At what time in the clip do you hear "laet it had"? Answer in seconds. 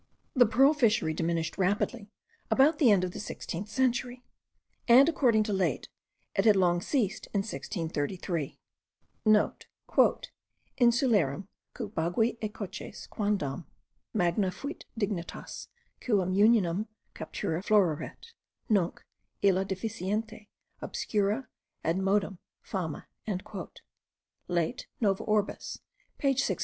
5.53-6.55